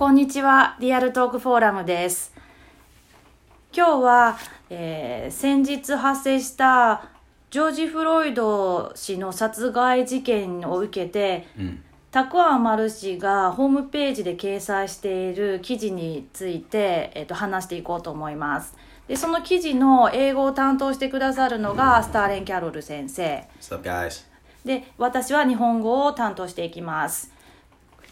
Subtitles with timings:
[0.00, 2.32] こんにちは、リアルトークフォーラムです。
[3.70, 4.38] 今日は、
[4.70, 7.10] えー先日発生した
[7.50, 11.46] ジョージ・フロイド氏の殺害事件を受けて、
[12.12, 18.74] タクアンマル氏がホームページで掲載している記事について、えっと話していこうと思います。
[19.06, 23.46] でその記事の英語を担当してくださるのがスターレン・キャロル先生。
[24.64, 27.34] で私は日本語を担当していきます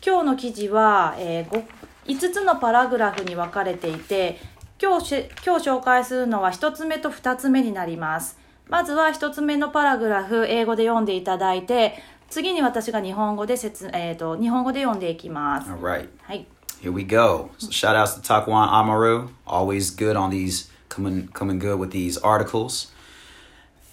[0.04, 1.64] 今日の記事は、えー、
[2.08, 4.40] 5, つのパラグラフに分かれていて
[4.80, 16.46] 今日し今日紹介するのは1つ目と2つ目になりますまずは1つ目のパラグラフ英語で読んでいただいて次に私が日本語で説、えー、と日本語で読んでいきます All right, はい
[16.80, 17.50] here we go.
[17.58, 19.28] So shout outs to Takwan Amaru.
[19.46, 22.92] Always good on these, coming coming good with these articles.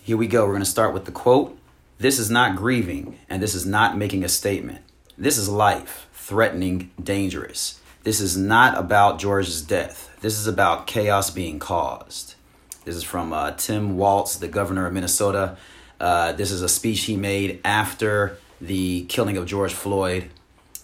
[0.04, 0.46] Here we go.
[0.46, 1.58] We're going to start with the quote.
[1.98, 4.82] This is not grieving, and this is not making a statement.
[5.18, 7.80] This is life, threatening, dangerous.
[8.06, 10.16] This is not about George's death.
[10.22, 12.36] This is about chaos being caused.
[12.84, 15.58] This is from uh, Tim Waltz, the governor of Minnesota.
[16.00, 20.30] Uh, this is a speech he made after the killing of George Floyd,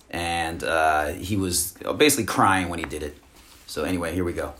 [0.09, 3.15] and uh, he was basically crying when he did it.
[3.67, 4.55] So, anyway, here we go.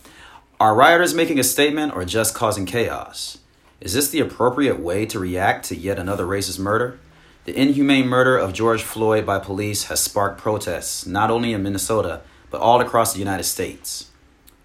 [0.60, 3.40] Are rioters making a statement or just causing chaos?
[3.80, 7.00] Is this the appropriate way to react to yet another racist murder?
[7.46, 12.22] The inhumane murder of George Floyd by police has sparked protests not only in Minnesota,
[12.52, 14.12] but all across the United States.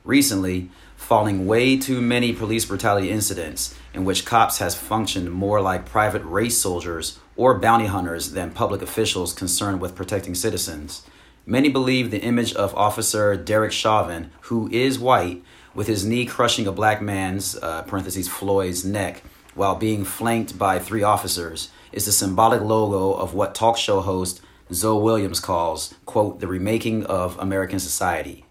[0.04, 5.86] Recently, falling way too many police brutality incidents in which cops has functioned more like
[5.86, 11.06] private race soldiers or bounty hunters than public officials concerned with protecting citizens.
[11.44, 16.66] Many believe the image of Officer Derek Chauvin, who is white, with his knee crushing
[16.66, 19.22] a black man's uh, parentheses Floyd's neck
[19.54, 24.40] while being flanked by three officers, is the symbolic logo of what talk show host
[24.73, 28.45] Zoe Williams calls, quote, the remaking of American society.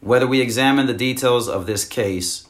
[0.00, 2.48] Whether we examine the details of this case,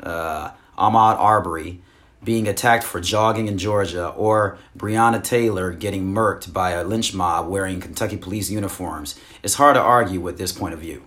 [0.00, 1.80] uh, Ahmaud Arbery
[2.24, 7.48] being attacked for jogging in Georgia, or Breonna Taylor getting murked by a lynch mob
[7.48, 11.02] wearing Kentucky police uniforms, it's hard to argue with this point of view.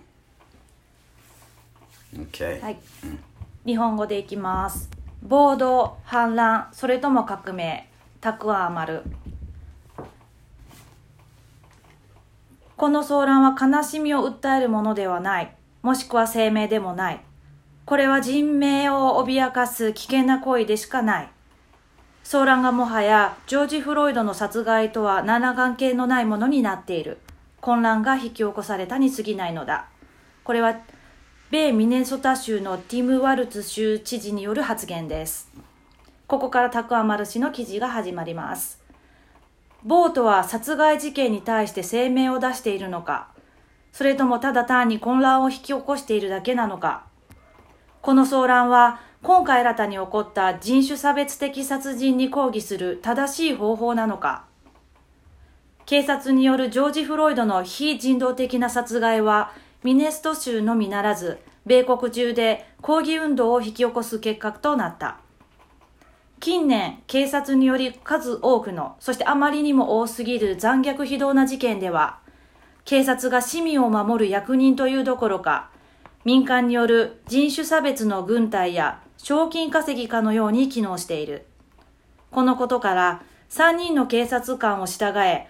[2.18, 2.60] Okay.
[2.60, 2.78] はい、
[3.64, 4.90] 日本語でいきます
[5.22, 7.88] 暴動反乱それとも革命
[8.20, 8.86] タクアーマ
[12.77, 15.55] この騒乱は悲しみを訴えるものではない。
[15.81, 17.21] もしくは声明でもない。
[17.85, 21.29] これは人命を脅かす危険な行為でしかない。
[22.25, 27.19] 騒乱がもはやジョージ・フロイドの殺害とは何ら関係のないものになっている。
[27.61, 29.87] 混乱が引き起こされたに過ぎないのだ。
[30.43, 30.75] これは
[31.51, 35.49] 米ミネソタ州のティム・ワルツ州知事による発言です。
[36.27, 38.84] ここからタクアマル氏の記事が始まります。
[39.85, 43.27] ボートは殺害事件に対して声明を出しているのか、
[43.91, 47.05] それともただ単に混乱を引き起こしているだけなのか。
[48.01, 54.45] この騒乱は今回新たに起こった人種差別的殺人に抗議する正しい方法なのか。
[55.85, 59.51] 警察によるジョージ・フロイドの非人道的な殺害は
[59.83, 65.19] ミネスト州のみならず、米国中で抗議運動を引き起こす結果となった。
[66.39, 72.19] 近年、警察により数多くの、そしてあまりにも多すぎる残虐非道な事件では、
[72.83, 75.69] 警察が市民を守る役人というどころか、
[76.23, 81.45] 民間による人種差別の軍隊や賞金稼ぎかのように機能している。
[82.31, 85.47] このことから、3人の警察官を従え、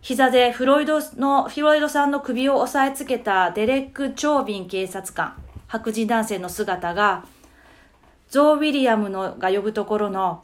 [0.00, 5.34] 膝でフロイドの、フロイドさんの首を押さえつけたデレック・チョービン警察官、
[5.66, 7.24] 白人男性の姿が、
[8.30, 10.42] ゾー・ウィリアムのが呼ぶところの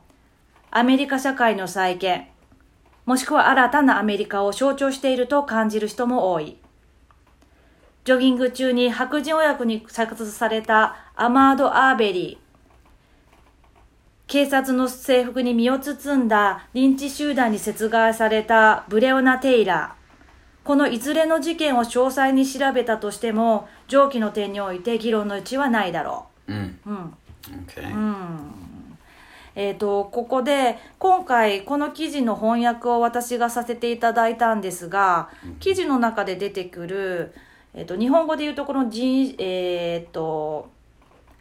[0.70, 2.28] アメリカ社会の再建、
[3.04, 6.56] もしくは新たなアメリカを象徴していると感じる人も多い。
[8.04, 12.44] ジョギング中に白人親子に殺されたアマード・アーベリー、
[14.26, 20.66] 警察の制服に身を包んだリンチ集団に殺害されたブレオナ・テイラー。
[20.66, 26.90] このいずれの事件を詳細に調べたとしても、上記の点において議論の余地はないだろ Mm, う。
[26.90, 27.14] うん。
[27.50, 27.92] Okay.
[29.56, 35.28] えっ、と、ここで、今回、この記事の翻訳を私がさせていただいたんですが、
[35.60, 37.34] 記事の中で出てくる、
[37.72, 40.70] えっ、と、日本語で言うとこの人、えっ、と、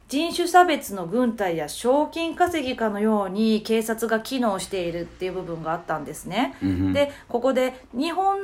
[0.09, 6.55] 人種差別の軍隊や賞金稼ぎかのように警察が機能しているっていう部分があったんですね。
[6.93, 8.37] で、ここで日本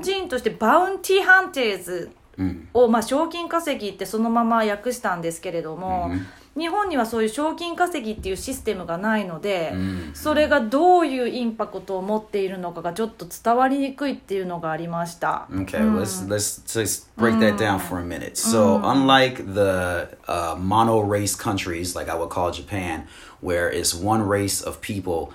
[0.00, 2.68] 人として bounty hunters Mm.
[2.72, 6.10] を、まあ、賞金稼ぎってそのまま訳したんですけれども、
[6.57, 9.73] 日本にはそういう賞金稼ぎっていうシステムがないので、
[10.13, 15.47] それがどういうインパクトを持っているのかがちょっと伝わりにくいっていうのがありました。
[15.51, 18.37] Okay, let's let's just break that down for a minute.
[18.37, 23.05] So, unlike the uh, mono race countries, like I would call Japan,
[23.41, 25.33] where it's one race of people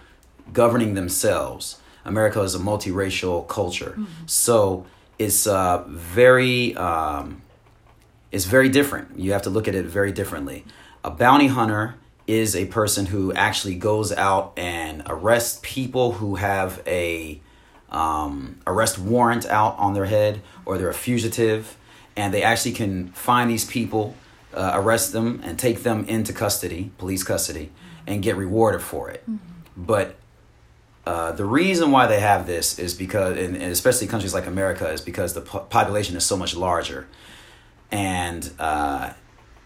[0.54, 3.98] governing themselves, America is a multiracial culture.
[4.26, 4.86] So
[5.18, 7.42] it's uh, very um,
[8.32, 9.18] it's very different.
[9.18, 10.64] You have to look at it very differently.
[11.05, 11.93] A bounty hunter
[12.25, 17.39] is a person who actually goes out and arrests people who have a
[17.91, 21.77] um, arrest warrant out on their head or they're a fugitive,
[22.15, 24.15] and they actually can find these people,
[24.55, 27.71] uh, arrest them, and take them into custody, police custody,
[28.07, 29.23] and get rewarded for it.
[29.77, 30.15] But
[31.05, 34.89] uh, the reason why they have this is because, and, and especially countries like America,
[34.89, 37.05] is because the po- population is so much larger,
[37.91, 39.11] and uh,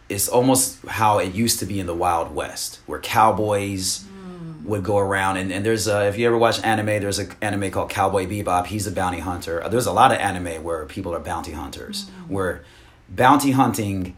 [0.09, 4.05] it's almost how it used to be in the Wild West, where cowboys
[4.65, 5.37] would go around.
[5.37, 8.67] And, and there's a, if you ever watch anime, there's an anime called Cowboy Bebop.
[8.67, 9.63] He's a bounty hunter.
[9.69, 12.63] There's a lot of anime where people are bounty hunters, where
[13.07, 14.17] bounty hunting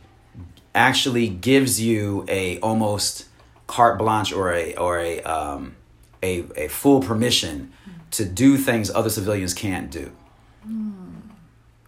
[0.73, 3.27] actually gives you a almost
[3.67, 5.75] carte blanche or a or a um,
[6.23, 7.71] a, a full permission
[8.11, 10.11] to do things other civilians can't do.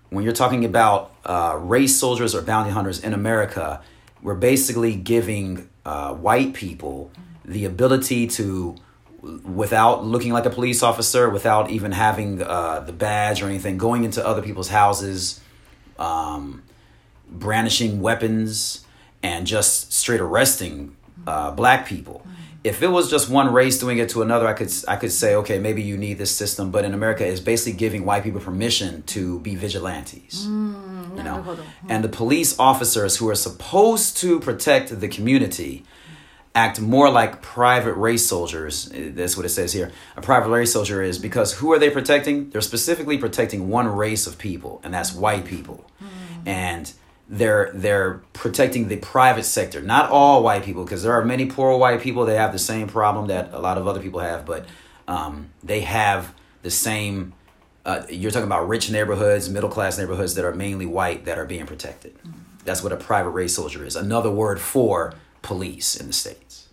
[0.10, 3.82] When you're talking about uh, race soldiers or bounty hunters in America,
[4.24, 7.12] we're basically giving uh, white people
[7.46, 8.76] the ability to,
[9.22, 14.06] without looking like a police officer, without even having uh, the badge or anything, going
[14.06, 15.42] into other people's houses,
[16.00, 16.64] um,
[17.30, 18.86] brandishing weapons
[19.22, 20.96] and just straight arresting
[21.28, 22.26] uh, black people
[22.64, 25.36] if it was just one race doing it to another, I could I could say,
[25.36, 26.72] okay, maybe you need this system.
[26.72, 30.46] But in America, it's basically giving white people permission to be vigilantes.
[30.48, 31.58] Mm, you know,
[31.90, 35.84] and the police officers who are supposed to protect the community
[36.56, 38.92] act more like private race soldiers.
[38.92, 39.92] Uh, that's what it says here.
[40.16, 42.50] A private race soldier is because who are they protecting?
[42.52, 45.90] They're specifically protecting one race of people, and that's white people.
[46.02, 46.08] Mm.
[46.48, 46.94] And
[47.29, 51.77] they're they're protecting the private sector, not all white people, because there are many poor
[51.77, 54.65] white people that have the same problem that a lot of other people have, but
[55.07, 57.35] um, they have the same.
[57.85, 61.47] Uh, you're talking about rich neighborhoods, middle class neighborhoods that are mainly white that are
[61.47, 62.15] being protected.
[62.65, 63.97] That's what a private race soldier is.
[63.97, 66.69] Another word for police in the states.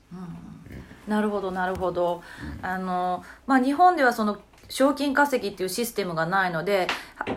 [1.07, 2.23] なるほどなるほど、
[2.63, 4.39] あのまあ、日本ではその
[4.70, 6.86] 賞金稼ぎっていうシステムがないので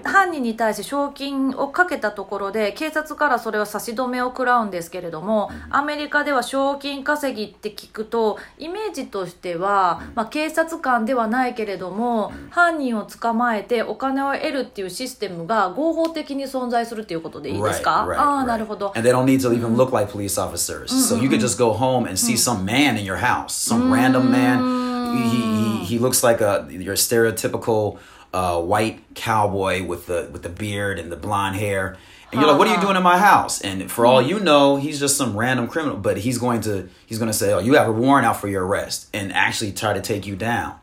[0.03, 20.87] は犯人に対して賞金をかけたところで警察からそれは差し止めを食らうんですけれどもアメリカでは賞金稼ぎって聞くとイメージとしては、まあ、警察官ではないけれども犯人を捕まえてお金を得るっていうシステムが合法的に存在するっていうことでいいですか、Right, right, ああ.なるほど And they don't need to even look like police officers.
[20.87, 24.31] So you could just go home and see some man in your house, some random
[24.31, 24.83] man.
[25.13, 27.99] He, he looks like a your stereotypical
[28.33, 31.97] uh, white cowboy with the with the beard and the blonde hair.
[32.31, 33.61] And you're like, what are you doing in my house?
[33.61, 37.19] And for all you know, he's just some random criminal, but he's going to he's
[37.19, 39.93] going to say, oh, you have a warrant out for your arrest, and actually try
[39.93, 40.75] to take you down.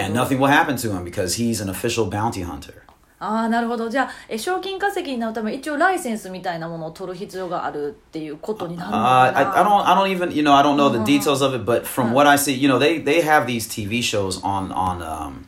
[0.00, 2.84] And nothing will happen to him because he's an official bounty hunter.
[3.24, 10.90] ああなるほどじゃあえ賞金稼ぎになるために一応ライセンスみたいなものを取る必要があるっていうことになるの Uh, か I, な I don't I don't even you know I don't know
[10.90, 13.68] the details of it, but from what I see, you know they they have these
[13.68, 15.46] TV shows on on um,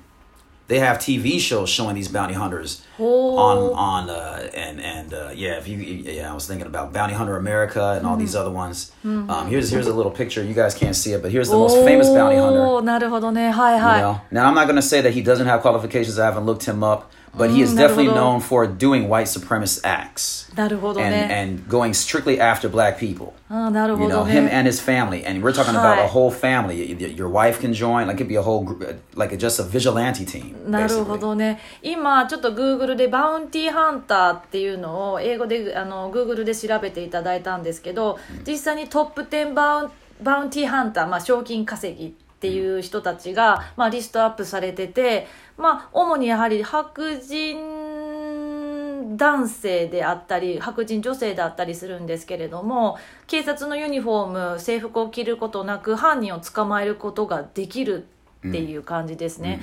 [0.69, 5.59] they have TV shows showing these bounty hunters on on uh, and and uh, yeah
[5.59, 8.93] if you yeah I was thinking about Bounty Hunter America and all these other ones.
[9.05, 10.43] Um, here's here's a little picture.
[10.43, 12.81] You guys can't see it, but here's the most famous bounty hunter.
[12.83, 14.21] なるほどねはい You はい、know?
[14.33, 16.19] Now I'm not to say that he doesn't have qualifications.
[16.19, 18.38] I haven't looked him up, but he is Mm, definitely なるほど。
[18.38, 23.34] known for doing white supremacist acts なるほど and ね and going strictly after black people.
[23.50, 26.04] ああなる You ほ know ど him ね and his family, and we're talking about a
[26.04, 26.08] Hi.
[26.08, 26.80] whole family.
[26.90, 29.36] Y- y- Your wife can join, like it could be a whole, group, uh, like
[29.38, 30.56] just a vigilante team.
[30.70, 31.04] なる basically.
[31.06, 39.90] ほどね今ちょっと Google でバウンティーハンターっていうのを英語であの Google で調べていただいたんですけど、実際にトップ10バウン
[40.22, 42.14] バウンティーハンター、まあ、賞金稼ぎ
[42.45, 58.07] っていう人たちが、まあ、リストアップされてて、まあ、主にやはり白人男性であったり白人女性であったりするんですけれども警察のユニフォーム制服を着ることなく犯人を捕まえることができる
[58.47, 59.63] っていう感じですね。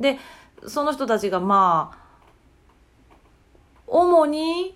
[0.00, 0.18] で
[0.66, 2.02] その人たちがまあ
[3.86, 4.74] 主に、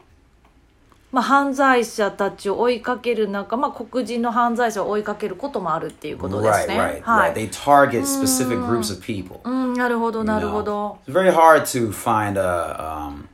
[1.16, 6.74] まあ、犯罪者たちを追いかける中、まあ、黒人の犯罪者を追いかけることもあるっていうことです Right, ね。
[6.78, 7.34] right, はい right.
[7.34, 9.40] They target specific groups of people.
[9.44, 10.50] うん、なるほど you なる know.
[10.50, 10.98] ほど。
[11.08, 13.08] It's very hard to find a.
[13.08, 13.28] Um,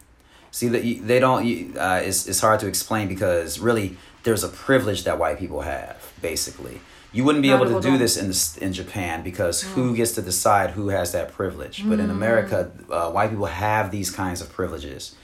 [0.52, 1.42] see that you- they don't.
[1.44, 5.62] You, uh, it's it's hard to explain because really there's a privilege that white people
[5.62, 6.80] have, basically.
[7.12, 10.22] You wouldn't be able to do this in this, in Japan because who gets to
[10.22, 11.82] decide who has that privilege?
[11.84, 15.16] But in America, uh, white people have these kinds of privileges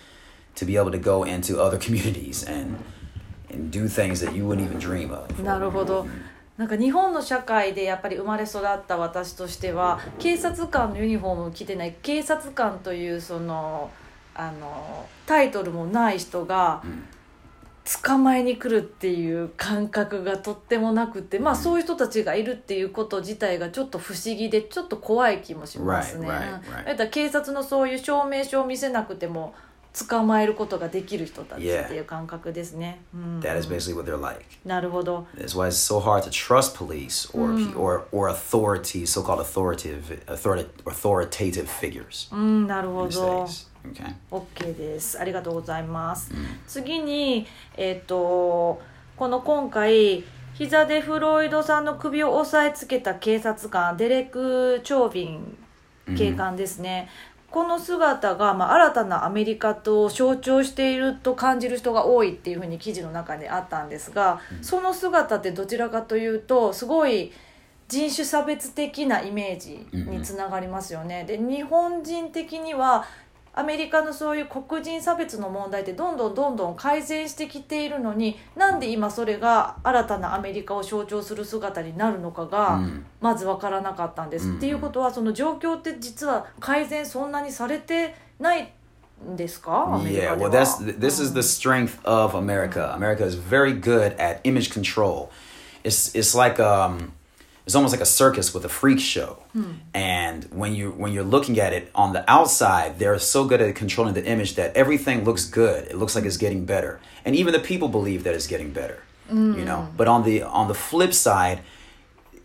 [0.59, 2.77] to be able to go into other communities and
[3.51, 5.43] and do things that you wouldn't even dream of.
[5.43, 6.07] なるほど
[6.57, 13.91] なんか日本の社会でやっぱり生まれ育った私としては警察官のユニフォームを着てない警察官というその
[14.35, 16.83] あのタイトルもない人が
[18.05, 26.29] 捕まえに来るっていう感覚がとってもなくてまあそういう人たちがいるっていうこと自体がちょっと不思議でちょっと怖い気もしますね。
[26.29, 26.85] Right, right, うん right.
[26.87, 29.55] だから警察のそういう証明書を見せなくても
[30.07, 33.01] 捕まえることができる人たちっていう感覚ですね。
[33.15, 34.45] うん That is basically what they're like.
[34.65, 35.27] なるほど。
[35.37, 40.69] That's why it's so hard to trust police or pe- or or authority, so-called authoritative authoritative
[40.85, 43.47] authoritative figures うん、なるほど。
[43.93, 44.15] Okay.
[44.31, 45.19] OK です。
[45.19, 46.33] ありがとうございます。
[46.67, 48.81] 次に、えっ、と、
[49.17, 50.25] この今回、
[50.55, 55.59] 膝でフロイドさんの首を押さえつけた警察官、デレク・チョービン
[56.17, 57.09] 警官ですね。
[57.51, 67.33] この姿が、まあ、新たなアメリカと象徴していると感じる人が多いっていうふうに記事の中にあったんですが、その姿ってどちらかというとすごい
[67.89, 71.25] 人種差別的なイメージにつながりますよね。
[71.25, 73.07] で日本人的には
[73.55, 82.81] アメリカのそういう黒人差別の問題ってどんどんどんどん改善してきているのになんで今それが新たなアメリカを象徴する姿になるのかが
[83.21, 84.49] まず分からなかったんです。
[84.49, 88.73] っていうことはその状況って実は改善そんなにされてない
[89.29, 89.95] んですか？
[89.95, 92.95] アメリカ Yeah, で well, は that's this is the strength of America.
[92.95, 95.31] America is very good at image control.
[95.83, 97.13] It's it's like um,
[97.69, 99.43] it's almost like a circus with a freak show.
[99.93, 103.75] And when you when you're looking at it on the outside, they're so good at
[103.75, 105.87] controlling the image that everything looks good.
[105.87, 109.03] It looks like it's getting better, and even the people believe that it's getting better.
[109.59, 111.61] You know, but on the on the flip side,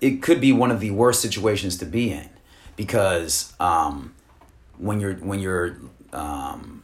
[0.01, 2.30] it could be one of the worst situations to be in
[2.75, 4.13] because um,
[4.77, 5.77] when you're when you're
[6.12, 6.84] um,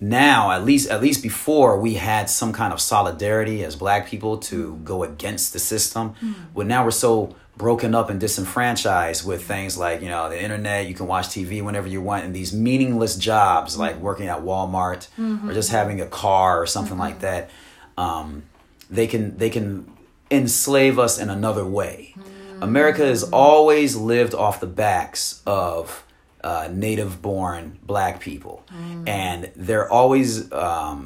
[0.00, 4.38] now at least at least before we had some kind of solidarity as black people
[4.38, 6.10] to go against the system.
[6.20, 6.32] Hmm.
[6.54, 10.86] But now we're so broken up and disenfranchised with things like you know the internet
[10.86, 15.08] you can watch tv whenever you want and these meaningless jobs like working at walmart
[15.16, 15.52] or mm-hmm.
[15.54, 17.22] just having a car or something like mm-hmm.
[17.22, 17.50] that
[17.96, 18.42] um,
[18.90, 19.90] they can they can
[20.30, 22.14] enslave us in another way.
[22.14, 22.62] Hmm.
[22.62, 26.04] America has always lived off the backs of
[26.46, 28.56] uh, native born black people.
[29.04, 30.98] And they're always um,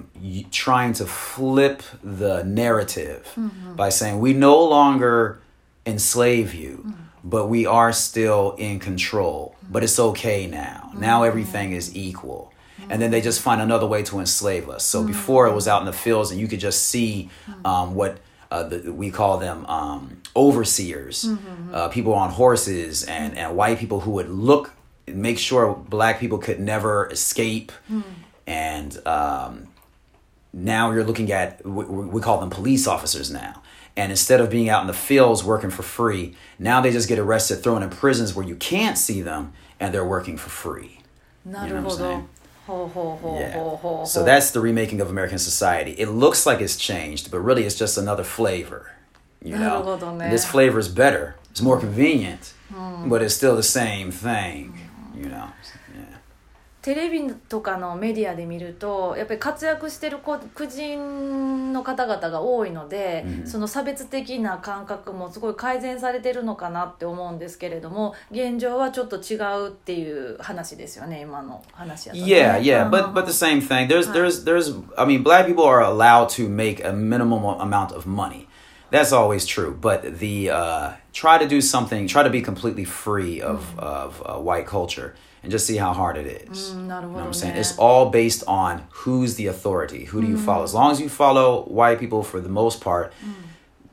[0.51, 3.23] trying to flip the narrative
[3.75, 5.41] by saying, we no longer
[5.87, 6.73] enslave you,
[7.25, 9.57] but we are still in control.
[9.73, 10.93] But it's okay now.
[10.95, 12.53] Now everything is equal.
[12.91, 14.85] And then they just find another way to enslave us.
[14.85, 17.31] So before it was out in the fields and you could just see
[17.65, 18.19] um, what
[18.51, 21.17] uh, the, we call them um, overseers,
[21.73, 24.75] uh, people on horses, and, and white people who would look,
[25.10, 27.72] make sure black people could never escape.
[28.48, 29.68] And um,
[30.54, 33.62] now you're looking at, we, we call them police officers now.
[33.98, 37.18] And instead of being out in the fields working for free, now they just get
[37.18, 41.00] arrested, thrown in prisons where you can't see them, and they're working for free.
[41.48, 42.28] な You る know ほ what I'm ど saying?。
[42.68, 43.54] ほうほうほう Yeah.
[43.54, 44.08] ほうほう。
[44.08, 45.92] So that's the remaking of American society.
[46.00, 48.92] It looks like it's changed, but really it's just another flavor.
[49.44, 50.26] You know, なるほどね。
[50.26, 51.36] And this flavor is better.
[51.52, 52.54] It's more convenient,
[53.08, 54.74] but it's still the same thing.
[55.21, 55.53] You know,
[55.95, 56.21] yeah.
[56.83, 69.37] テレビとかのメディアで見るとやっぱり活躍してる黒人の方々が多いので、その差別的な感覚もすごい改善されてるのかなって思うんですけれども現状はちょっと違
[69.67, 73.87] うっていう話ですよね今の話やとね Yeah, yeah, うん but but the same thing.
[73.87, 78.07] There's there's there's I mean, black people are allowed to make a minimum amount of
[78.07, 78.47] money.
[78.92, 79.76] That's always true.
[79.80, 84.38] But the uh, try to do something, try to be completely free of of uh,
[84.40, 86.72] white culture, and just see how hard it is.
[86.74, 87.54] うんなる You ほ know ど what I'm saying?
[87.56, 90.06] ね It's all based on who's the authority.
[90.06, 90.64] Who do you follow?
[90.64, 93.12] As long as you follow white people for the most part,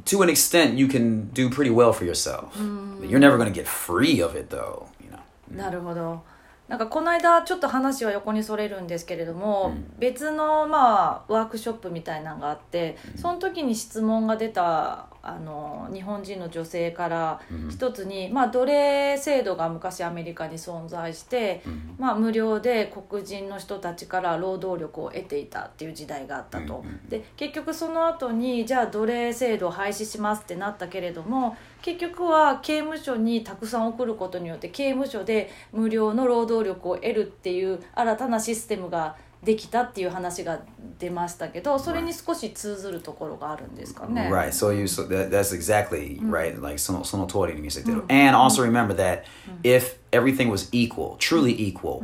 [0.07, 2.55] to an extent, you can do pretty well for yourself.
[3.01, 4.89] But you're never going to get free of it, though.
[5.01, 5.21] You know.
[5.51, 6.23] なるほど
[6.68, 21.62] なんかこの間ちょっと話は横にそれるんですけれども、別のまあワークショップみたいなのがあってその時に質問が出たあの日本人の女性から一つに、まあ、奴隷制度が昔アメリカに存在して、
[21.98, 26.86] まあ、無料で黒人の人たちから労働力を得ていたっていう時代があったと。
[27.10, 31.58] で結局その後にじゃあ奴隷制度を廃止しますってなったけれども
[31.88, 40.60] 結局は刑務所にたくさん送ることによって刑務所で無料の労働力を得るっていう新たなシステムができたっていう話が
[41.00, 44.30] 出ましたけどそれに少し通ずるところがあるんですかね。
[44.30, 44.50] Right.
[44.50, 46.62] So you so that, that's exactly right.
[46.62, 48.04] Like そのその通りに見せてる。
[48.10, 49.22] And also remember that
[49.64, 52.02] if everything was equal, truly equal,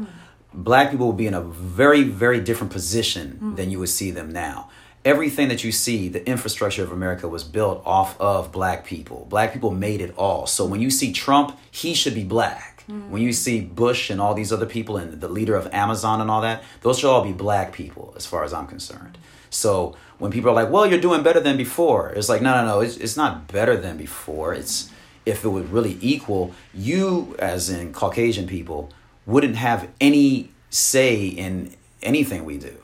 [0.53, 4.31] black people would be in a very very different position than you would see them
[4.31, 4.67] now.
[5.05, 9.27] Everything that you see, the infrastructure of America was built off of black people.
[9.29, 10.47] Black people made it all.
[10.47, 12.83] So when you see Trump, he should be black.
[13.09, 16.29] When you see Bush and all these other people and the leader of Amazon and
[16.29, 19.17] all that, those should all be black people as far as I'm concerned.
[19.49, 22.65] So when people are like, well, you're doing better than before, it's like, no, no,
[22.65, 24.53] no, it's, it's not better than before.
[24.53, 24.89] It's
[25.25, 28.91] if it was really equal, you, as in Caucasian people,
[29.25, 32.82] wouldn't have any say in anything we do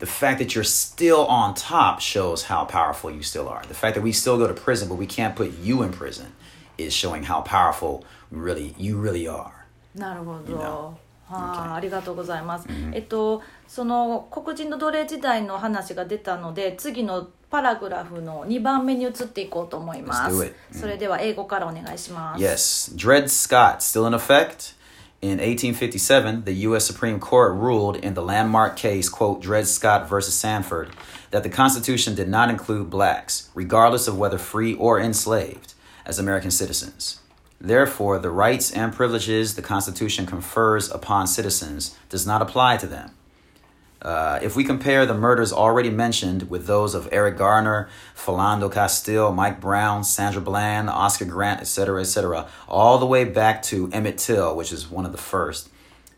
[0.00, 3.62] The fact that you're still on top shows how powerful you still are.
[3.66, 6.26] The fact that we still go to prison, but we can't put you in prison,
[6.76, 9.52] is showing how powerful really you really are.
[9.94, 10.52] なるほど。
[10.52, 10.94] You know.
[11.28, 11.74] はあ、 Okay.
[11.74, 12.68] ありがとうございます。
[12.92, 20.54] えっとその黒人の奴隷時代の話が出たので次のパラグラフの2番目に移っていこうと思いま Let's do す it.。
[20.78, 22.42] それでは英語からお願いします。
[22.44, 24.74] Yes, Dred Scott still in effect.
[25.21, 26.83] In 1857, the U.S.
[26.83, 30.89] Supreme Court ruled in the landmark case, quote, Dred Scott versus Sanford,
[31.29, 35.75] that the Constitution did not include blacks, regardless of whether free or enslaved,
[36.07, 37.19] as American citizens.
[37.59, 43.11] Therefore, the rights and privileges the Constitution confers upon citizens does not apply to them.
[44.01, 49.31] Uh, if we compare the murders already mentioned with those of Eric Garner, Philando Castile,
[49.31, 54.55] Mike Brown, Sandra Bland, Oscar Grant, etc., etc., all the way back to Emmett Till,
[54.55, 55.69] which is one of the first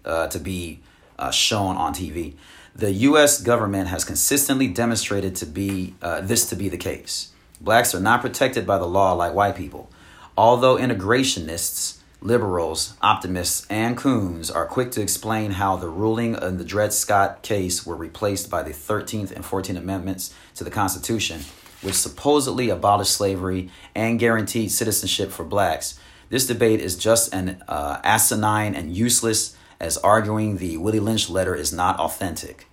[0.06, 0.80] uh, to be
[1.20, 2.36] uh, shown on TV,
[2.76, 3.42] the U.S.
[3.42, 7.34] government has consistently demonstrated to be uh, this to be the case.
[7.62, 9.90] Blacks are not protected by the law like white people.
[10.36, 16.64] Although integrationists, liberals, optimists, and coons are quick to explain how the ruling in the
[16.64, 21.42] Dred Scott case were replaced by the 13th and 14th Amendments to the Constitution,
[21.82, 26.00] which supposedly abolished slavery and guaranteed citizenship for blacks,
[26.34, 31.54] this debate is just as uh, asinine and useless as arguing the Willie Lynch letter
[31.54, 32.68] is not authentic.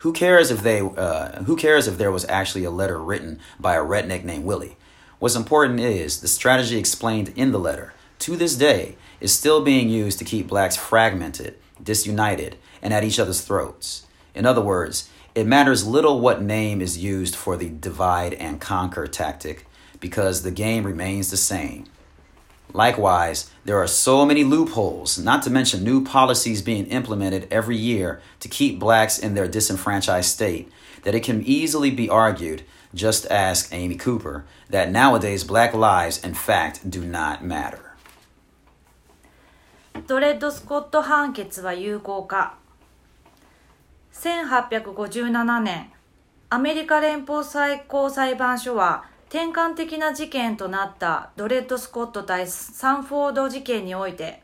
[0.00, 0.80] Who cares if they?
[0.80, 4.76] Uh, who cares if there was actually a letter written by a redneck named Willie?
[5.20, 7.94] What's important is the strategy explained in the letter.
[8.20, 13.18] To this day, is still being used to keep blacks fragmented, disunited, and at each
[13.18, 14.06] other's throats.
[14.34, 19.06] In other words, it matters little what name is used for the divide and conquer
[19.06, 19.66] tactic,
[20.00, 21.86] because the game remains the same.
[22.72, 28.20] Likewise, there are so many loopholes, not to mention new policies being implemented every year
[28.40, 30.70] to keep blacks in their disenfranchised state,
[31.02, 32.62] that it can easily be argued,
[32.94, 37.87] just ask Amy Cooper, that nowadays black lives, in fact, do not matter.
[40.06, 42.56] ドレッド・スコット判決は有効か。
[44.12, 45.90] 1857年
[46.50, 54.42] アメリカ連邦最高裁判所は転換的な事件となったドレッド・スコット対サンフォード事件において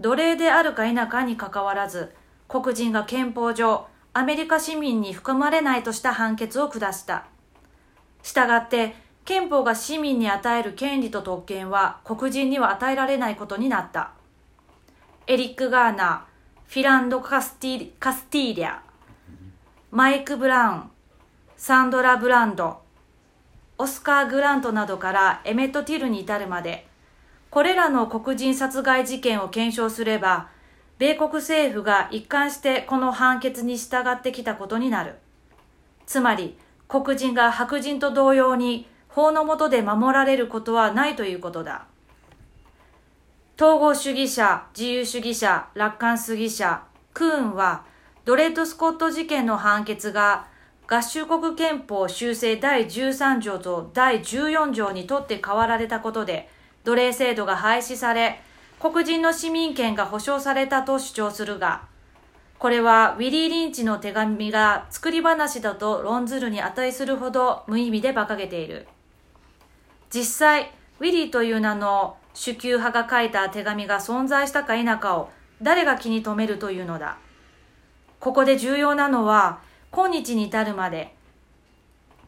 [0.00, 2.12] 奴隷であるか否かにかかわらず
[2.48, 7.26] 黒人が憲法上アメリカ市民に含まれないとした判決を下した。
[8.22, 14.15] したがって憲法が市民に与える権利と特権は黒人には与えられないことになった。
[15.28, 16.24] エリック・ガーナ、
[16.68, 18.78] フィランド・カスティカスティーリャ、
[19.90, 20.82] マイク・ブラウン、
[21.56, 22.78] サンドラ・ブランド、
[23.76, 26.86] オスカー・グラントなどからエメット・ティルに至るまで、
[27.50, 30.48] これらの黒人殺害事件を検証すれば、
[30.98, 35.16] 米国政府が一貫してこの判決に従ってきたことになる。
[36.06, 41.86] つまり、黒人が白人と同様に法の下で守られることはないということだ。
[43.58, 46.82] 統合主義者、自由主義者、楽観主義者、
[47.14, 47.84] クーンは、
[48.26, 50.46] ドレッド・スコット事件の判決が、
[50.86, 56.50] 合衆国憲法修正第13条と第14条にとって変わられたことで、
[56.84, 58.42] 奴隷制度が廃止され、
[58.78, 61.84] 黒人の市民権が保障されたと主張するが、
[62.58, 68.86] これはウィリー・リンチの手紙が作り話だと論ずるに値するほど無意味で馬鹿げている。
[70.10, 75.30] 実際、ウィリーという名の主級派が書いた手紙が存在したか否かを
[75.62, 77.16] 誰が気に留めるというのだ。
[78.20, 81.14] ここで重要なのは、今日に至るまで、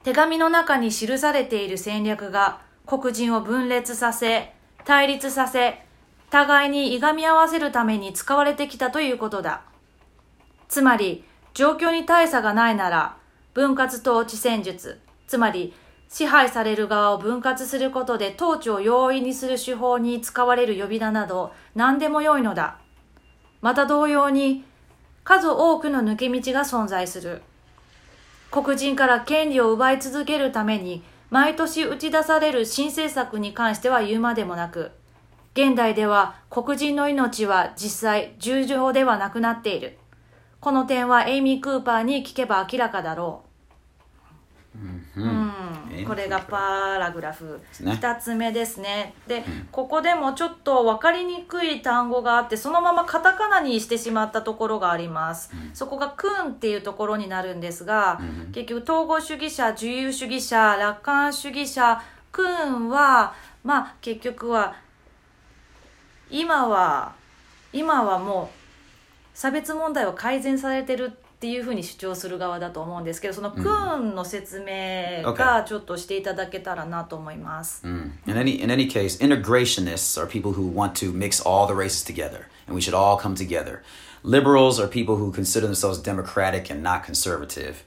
[0.05, 4.55] 手紙の中に記されている戦略が黒人を分裂させ、
[4.87, 5.85] 対立させ、
[6.31, 9.62] 互いにいがみ合わせるために使われてきたということだ。
[10.68, 13.18] つまり、状況に大差がないなら、
[13.53, 15.75] 分割統治戦術、つまり、
[16.09, 22.79] 支配される側を分割することで統治を容易にする手法に使われる呼び名など何でもよいのだ。
[23.61, 24.64] また同様に、
[25.25, 27.42] 数多くの抜け道が存在する。
[28.51, 34.92] 黒人から権利を奪い続けるために、毎年打ち出される新政策に関しては言うまでもなく、
[35.53, 39.99] 現代では黒人の命は実際重要ではなくなっている。
[40.61, 43.48] この点はエイミー・クーパーに聞けば明らかだろう。
[44.74, 47.61] うんこれがパラグラフ。
[47.81, 47.92] ね。
[47.92, 49.14] 2つ目ですね。
[49.26, 58.20] で、ここでもちょっと分かりにくい単語があってそのままカタカナにしてしまったところがあります、そこが「クーン」っていうところになるんですが、
[58.52, 62.00] 結局統合主義者自由主義者楽観主義者
[62.31, 64.76] クーンはまあ結局は
[66.31, 67.12] 今は
[67.72, 77.87] 今はもう差別問題は改善されてるっていうふうに主張する側だと思うんですけどそのクーンの説明がちょっとしていただけたらなと思います。
[77.87, 82.46] In any in any case, integrationists are people who want to mix all the races together,
[82.66, 83.83] and we should all come together.
[84.24, 87.85] Liberals are people who consider themselves democratic and not conservative.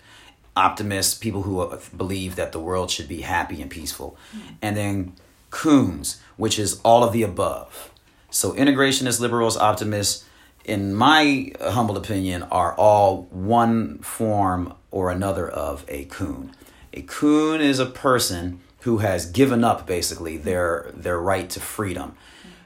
[0.56, 4.18] Optimists, people who uh, believe that the world should be happy and peaceful.
[4.62, 5.14] And then
[5.50, 7.92] coons, which is all of the above.
[8.30, 10.26] So integrationists, liberals, optimists,
[10.66, 16.54] in my humble opinion, are all one form or another of a coon.
[16.94, 22.16] A coon is a person who has given up basically their their right to freedom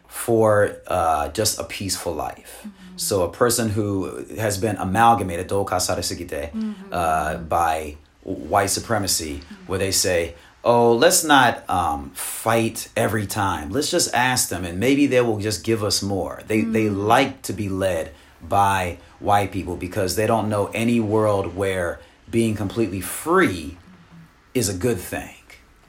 [0.07, 2.61] for uh, just a peaceful life.
[2.61, 2.97] Mm-hmm.
[2.97, 5.59] So a person who has been amalgamated, do
[6.53, 6.89] mm-hmm.
[6.91, 9.67] uh, by white supremacy, mm-hmm.
[9.67, 13.69] where they say, "Oh, let's not um, fight every time.
[13.69, 17.43] Let's just ask them, and maybe they will just give us more." They they like
[17.43, 21.99] to be led by white people because they don't know any world where
[22.29, 23.77] being completely free
[24.53, 25.35] is a good thing.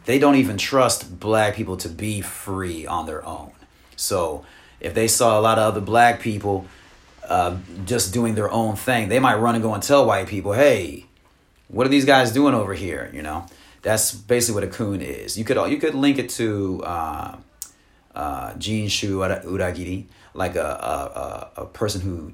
[0.04, 3.50] They don't even trust black people to be free on their own.
[3.96, 4.44] So
[4.80, 6.66] if they saw a lot of other black people
[7.26, 10.52] uh, just doing their own thing, they might run and go and tell white people,
[10.52, 11.06] "Hey,
[11.68, 13.46] what are these guys doing over here?" You know,
[13.86, 15.38] that's basically what a coon is.
[15.38, 17.36] You could you could link it to uh,
[18.16, 22.32] uh, Jinshu ura- uragiri, like a a, a, a person who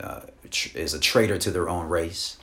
[0.00, 2.38] uh, tr- is a traitor to their own race.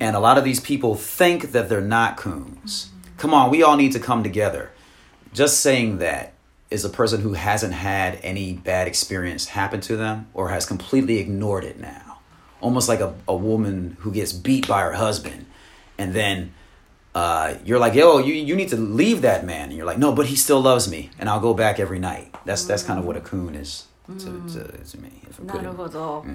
[0.00, 2.88] And a lot of these people think that they're not coons.
[3.18, 4.70] Come on, we all need to come together.
[5.34, 6.32] Just saying that
[6.70, 11.18] is a person who hasn't had any bad experience happen to them or has completely
[11.18, 12.20] ignored it now.
[12.62, 15.44] Almost like a, a woman who gets beat by her husband
[15.98, 16.54] and then
[17.17, 19.69] uh, you're like, yo, you, you need to leave that man.
[19.69, 22.33] And you're like, no, but he still loves me and I'll go back every night.
[22.45, 25.09] That's that's kind of what a coon is to, to, to me.
[25.29, 25.77] If I'm な putting る it.
[25.77, 26.25] ほど、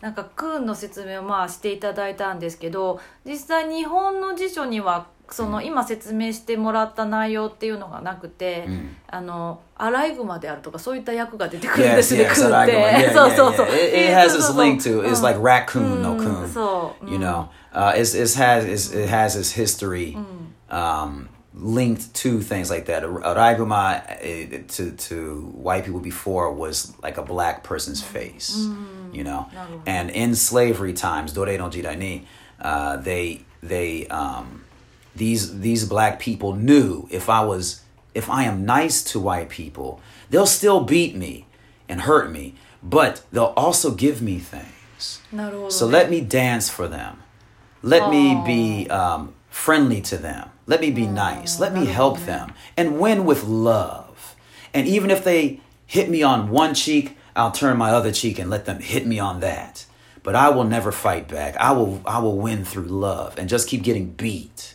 [0.00, 8.67] なんかクーンの説明をまあしていただいたんですけど実際日本の辞書には その今説明してもらった内容っていうのがなくて、
[9.07, 13.71] あのアライグマであるとかそういった役が出てくるんで Yes, すね、yes, クーンっ.て Yeah, そう yeah, そうそう yeah.
[13.73, 16.47] It, え it ー has そうそうそう link to it's like raccoon, no うん coon.
[16.47, 20.17] そう、うん You know, uh, it's, it's has it's, it has its history
[20.69, 23.03] um, linked to things like that.
[23.03, 28.55] Araiguma uh, to to white people before was like a black person's face,
[29.11, 29.47] you know.
[29.85, 32.27] And in slavery times, dore no jirai ni,
[32.61, 34.63] uh, they they um,
[35.17, 37.81] these these black people knew if I was
[38.13, 39.99] if I am nice to white people,
[40.29, 41.45] they'll still beat me
[41.87, 45.21] and hurt me, but they'll also give me things.
[45.69, 47.21] So let me dance for them.
[47.83, 48.11] Let Aww.
[48.11, 50.49] me be um, friendly to them.
[50.65, 51.13] Let me be Aww.
[51.13, 51.59] nice.
[51.59, 54.35] Let me help them and win with love.
[54.73, 58.49] And even if they hit me on one cheek, I'll turn my other cheek and
[58.49, 59.85] let them hit me on that.
[60.23, 61.55] But I will never fight back.
[61.57, 64.73] I will I will win through love and just keep getting beat.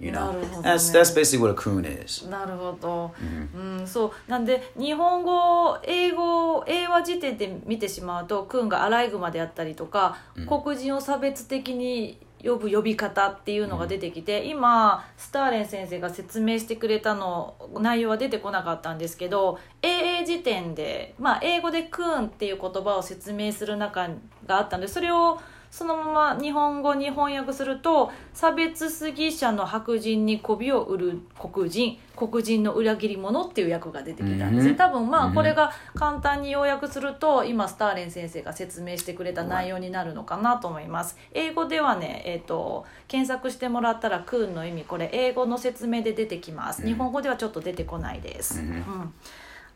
[0.00, 0.32] You know?
[0.32, 0.70] なるほどね。
[0.70, 2.26] That's that's basically what a coon is.
[2.28, 3.12] なるほど、
[3.54, 10.16] うんそうなんで日本語英語英和辞典で見てしまうとクンがアライグマであったりとか、
[10.48, 24.08] 黒人を差別的に呼ぶ呼び方っていうのが出てきて、今スターレン先生が説明してくれたの内容は出てこなかったんですけど英英辞典で、まあ、英語で「クーン」っていう言葉を説明する中
[24.46, 34.76] があったのでそれをそのまま日本語に翻訳すると差別主義者の白人に媚びを売る黒人黒人の裏切り者っていう訳が出てきたんですね、うん。
[34.76, 41.16] 多分まあこれが簡単に要約すると今スターレン先生が説明してくれた内容になるのかなと思います。
[41.32, 44.84] 英語ではね、えー、と検索してもらったらクーンの意味。
[44.84, 46.84] これ英語の説明で出てきます。
[46.84, 49.14] 日本語ではちょっと出てこないです、うん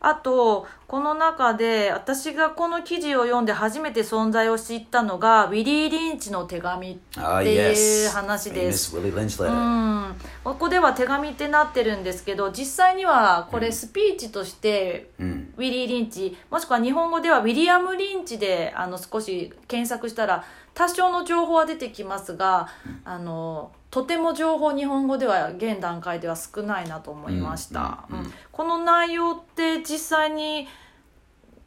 [0.01, 8.95] あとこの中で私がこの記事を読んで初めて存在を知ったのがウィリー・リンチの手紙って Ah, いう.話です。
[8.95, 20.43] うん、ここでは手紙ってなってるんですけど実際にはこれスピーチとして、ウィリー・リンチもしくは日本語ではウィリアム・リンチであの少し検索したら
[20.75, 22.67] 多少の情報は出てきますが、
[23.03, 30.67] あのとても情報日本語では現段階では少ないなと思いました、うんこの内容って実際に、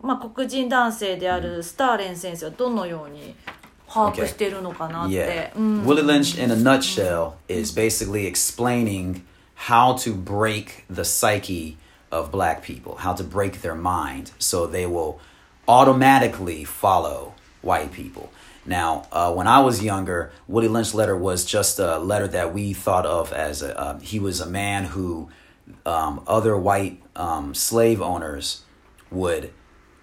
[0.00, 3.34] まあ、黒人男性であるスターレン先生はどのように
[3.86, 5.58] 把握しているのかなって、Yeah.
[5.58, 9.22] うん、Willie Lynch, in a nutshell, is basically explaining
[9.68, 11.76] how to break the psyche
[12.10, 15.18] of black people, how to break their mind so they will
[15.66, 18.30] automatically follow white people.
[18.68, 22.74] Now, uh, when I was younger, Willie Lynch letter was just a letter that we
[22.74, 25.30] thought of as a, uh, he was a man who
[25.86, 28.62] um, other white um, slave owners
[29.10, 29.52] would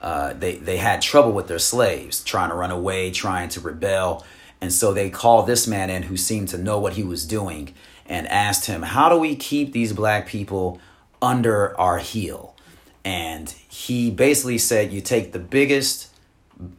[0.01, 4.25] uh, they they had trouble with their slaves, trying to run away, trying to rebel,
[4.61, 7.73] and so they called this man in who seemed to know what he was doing
[8.05, 10.79] and asked him, "How do we keep these black people
[11.21, 12.55] under our heel?"
[13.03, 16.14] And he basically said, "You take the biggest,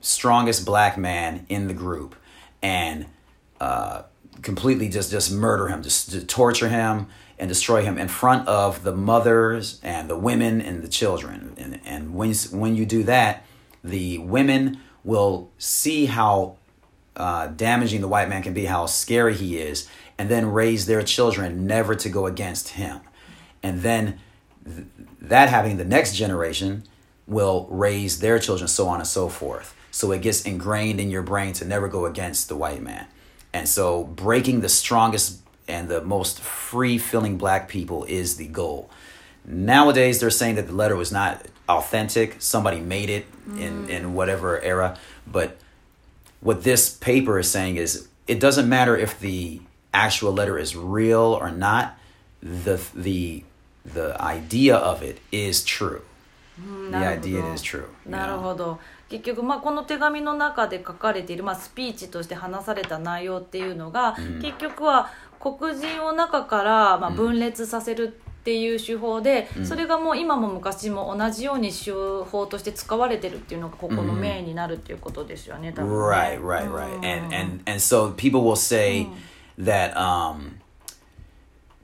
[0.01, 2.15] strongest black man in the group,
[2.63, 3.07] and
[3.61, 4.03] uh,
[4.43, 7.09] completely just just murder him, just, to torture him."
[7.39, 11.53] And destroy him in front of the mothers and the women and the children.
[11.59, 13.45] And, and when, when you do that,
[13.85, 16.57] the women will see how
[17.15, 19.87] uh, damaging the white man can be, how scary he is,
[20.17, 23.01] and then raise their children never to go against him.
[23.63, 24.19] And then
[24.65, 24.87] th-
[25.21, 26.85] that having the next generation
[27.27, 29.75] will raise their children, so on and so forth.
[29.91, 33.07] So it gets ingrained in your brain to never go against the white man.
[33.53, 38.91] And so breaking the strongest and the most free feeling black people is the goal.
[39.45, 42.37] Nowadays, they're saying that the letter was not authentic.
[42.41, 43.89] Somebody made it in, mm.
[43.89, 44.99] in whatever era.
[45.27, 45.57] But
[46.41, 49.61] what this paper is saying is it doesn't matter if the
[49.95, 51.99] actual letter is real or not.
[52.43, 53.45] The the
[53.85, 56.03] the idea of it is true.
[56.59, 57.85] The なるほど idea is true.
[58.07, 58.39] なる?
[58.39, 76.95] ほど結局、まあ、この手紙の中で書かれている、まあ、スピーチとして話された内容っていうのが、結局は黒人を中から、まあ、分裂させるっていう手法で、それがもう今も昔も同じように手法として使われてるっていうのがここのメインになるっていうことですよね、多分ね Right, right, right.
[76.97, 79.07] And and and so people will say
[79.59, 80.59] that um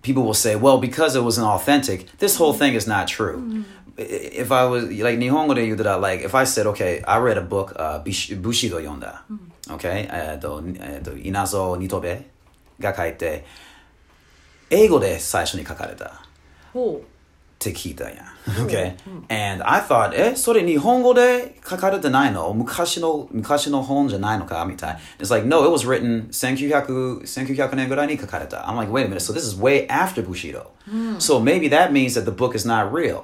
[0.02, 3.64] people will say, well, because it wasn't authentic, this whole thing is not true.
[3.97, 4.01] I-
[4.41, 7.41] If I was like Nihongo de yudara, like if I said, okay, I read a
[7.41, 9.21] book, uh, Bish- Bushido yonda,
[9.69, 12.27] okay, えっとえっと稲造ニトベ
[12.79, 13.43] が書いて
[14.69, 16.21] 英語で最初に書かれた。
[16.73, 17.07] ほっ
[17.59, 18.67] て聞いたやん。
[18.67, 18.93] Okay?
[19.55, 24.97] And I thought, え、それ日本語で書かれてないの昔の、昔の本じゃないのかみたい。
[25.19, 28.57] It's like, no, it was written 1900, 1900年ぐらいに書かれた。
[28.67, 30.67] I'm like, wait a minute, so this is way after Bushido.
[31.17, 33.23] So maybe that means that the book is not real.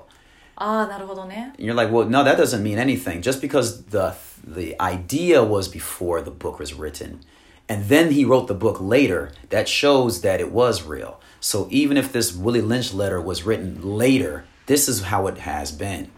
[0.57, 3.21] うああなるほどね And you're like, well, no, that doesn't mean anything.
[3.21, 4.13] Just because the
[4.45, 7.21] the idea was before the book was written,
[7.67, 11.19] and then he wrote the book later, that shows that it was real.
[11.39, 15.71] So even if this Willie Lynch letter was written later, this is how it has
[15.71, 16.09] been.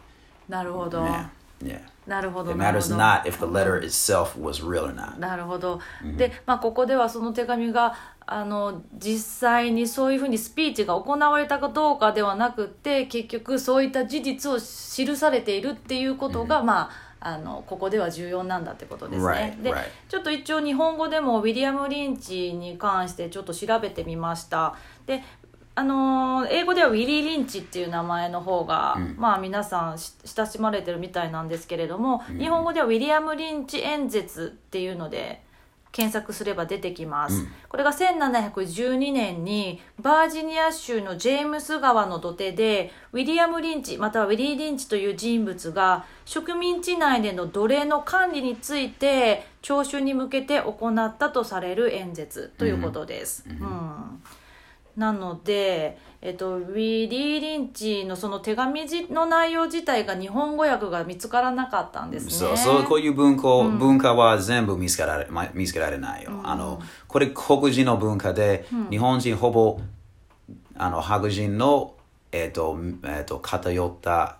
[0.47, 1.29] なるほど、 Yeah,
[1.63, 1.79] yeah.
[2.06, 5.18] なるほど It matters not if the letter itself was real or not.
[5.18, 5.80] なるほど、
[6.16, 7.94] で、まあ、ここではその手紙が
[8.26, 19.58] あの実際にそういうふうにスピーチが行われたかどうかではなくって結局そういった事実を記されているっていうことが、まああのここでは重要なんだってことですね。
[19.58, 19.84] Right, で right.
[20.08, 24.74] ちょっと一応日本語でもウィリアム・リンチに関してちょっと調べてみました。
[25.06, 25.22] で
[25.80, 35.42] あのー英語ではウィリー・リンチっていう名前の方が、まあ皆さんし親しまれてるみたいなんですけれども、日本語ではウィリアム・リンチ演説っていうので
[35.92, 54.22] 検索すれば出てきます、これが1712年にバージニア州のジェームス川の土手でウィリアム・リンチまたはウィリー・リンチという人物が植民地内での奴隷の管理について聴衆に向けて行ったとされる演説ということです、うん
[54.96, 62.30] なので、えっと、ウィリー・リンチのその手紙じの内容自体が日本語訳が見つからなかったんですね。
[62.30, 63.42] そうそうこういう文化,、
[63.78, 69.80] 文化は全部見つけられま見つけられないよ、あのこれ黒人の文化で、日本人ほぼ
[70.76, 71.94] あの白人の、
[72.32, 74.36] えっとえっと偏った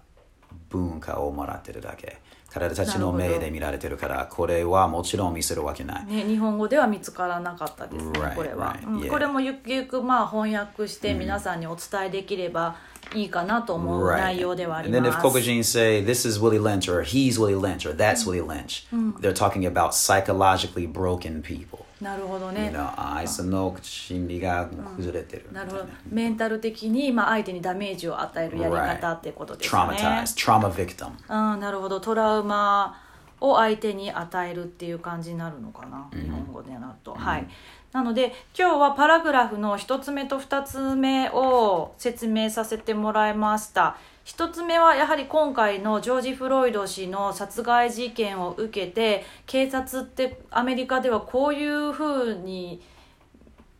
[0.68, 2.18] 文化をもらってるだけ
[2.52, 9.08] 彼らたちの目で見られてるからこれはもちろん見せるわけない、ね、日本語では見つからなかったですね、Right, これは、right, うん yeah.
[9.08, 12.76] これもゆくゆくまあ翻訳して皆さんにお伝えできれば
[13.14, 14.18] いいかなと思う Right.
[14.18, 15.38] 内容ではあり And then ま if す。
[15.38, 18.86] Kokujin say this is Willie Lynch or he's Willie Lynch or that's Willie Lynch,
[19.20, 21.86] they're talking about psychologically broken people.
[22.00, 22.70] なるほどね。
[22.72, 25.48] know, あいつの心理が崩れてる。
[25.52, 25.86] なるほど。
[26.08, 29.96] メンタル的に、まあ、相手にダメージを与えるやり方ってことですよね。
[29.96, 31.52] Traumatized, trauma victim.
[31.52, 32.00] うん、なるほど。
[32.00, 32.96] トラウマ
[33.40, 36.08] を相手に与えるっていう感じになるのかな。
[36.12, 37.14] 日本語でなると。
[37.14, 37.46] はい。
[37.92, 43.96] なので、今日はパラグラフの一つ目と二つ目を説明させてもらいました。
[44.30, 52.80] 一つ目はやはり今回のジョージ・フロイド氏の殺害事件を受けて警察ってアメリカではこういうふうに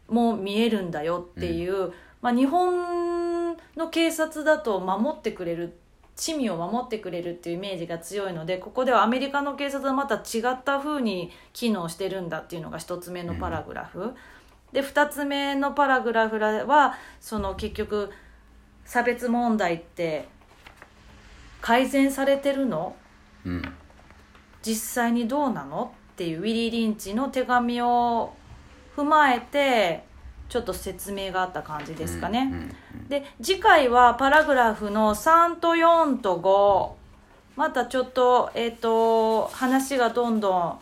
[0.09, 5.79] も見えるんだよっていう、まあ、日本の警察だと守ってくれる
[6.17, 14.15] 市民を守ってくれるっていうイメージが強いのでここではアメリカの警察はまた違った風に機能してるんだっていうのが一つ目のパラグラフ、
[14.73, 18.11] で二つ目のパラグラフはその結局
[18.85, 20.29] 差別問題って
[21.61, 22.95] 改善されてるの？
[23.45, 23.63] うん。
[24.63, 25.95] 実際にどうなの？
[26.13, 28.35] っていうウィリー・リンチの手紙を
[28.97, 30.05] 踏まえて
[30.51, 32.53] ちょっと説明があった感じですかね。
[33.09, 40.79] で次回はパラグラフの3と4と5またちょっと,、えー、と話がどんどん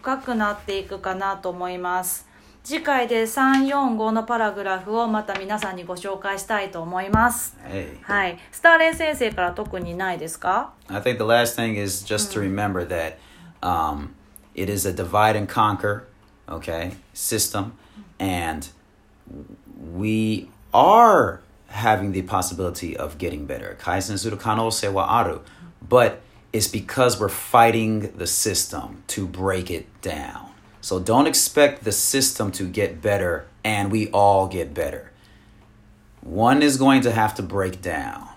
[0.00, 2.27] 深くなっていくかなと思います。
[2.68, 7.56] 次回で345のパラグラフをまた皆さんにご紹介したいと思います。
[8.02, 8.38] はい。
[8.52, 13.16] スターレン先生から特にないですか I think the last thing is just to remember that
[13.62, 14.10] um,
[14.54, 16.08] it is a divide and conquer,
[16.46, 17.72] okay, system,
[18.20, 18.68] and
[19.96, 23.78] we are having the possibility of getting better.
[23.80, 25.40] Kaizen suru kanose wa aru,
[25.80, 26.20] but
[26.52, 30.50] it's because we're fighting the system to break it down.
[30.80, 35.12] So don't expect the system to get better and we all get better.
[36.22, 38.28] One is going to have to break down.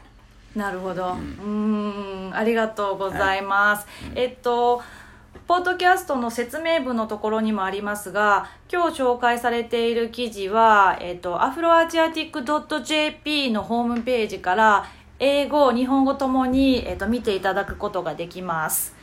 [0.55, 1.13] なるほど。
[1.13, 3.87] うーん、ありがとうございます。
[4.15, 4.81] えっと、
[5.47, 14.85] ポッドキャストの説明文のところにもありますが、今日紹介されている記事は、えっと、アフロアジアティック .jp のホームページから、
[15.19, 18.93] 英語、日本語ともに、えっと、見ていただくことができます。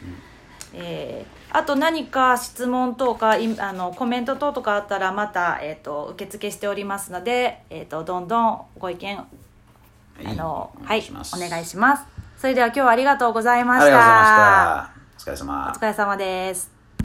[0.74, 9.18] えーあと何か質問等かいあのコメント等とかあったらまた、えっと受付しておりますので、えっとどんどんご意見
[10.24, 12.04] あの、はい、お願いします。
[12.36, 13.86] それでは今日はありがとうございまし。
[13.86, 14.90] た。
[15.16, 15.78] お疲れ様お。
[15.78, 16.77] 疲れ様です。